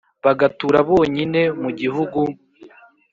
[0.25, 2.19] bagatura bonyine mu gihugu!